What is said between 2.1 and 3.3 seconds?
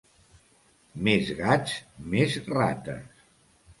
més rates.